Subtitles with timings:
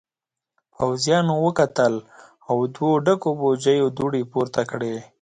[0.75, 1.93] پوځيانو وکتل
[2.49, 4.95] او دوو ډکو بوجيو دوړې پورته کړې.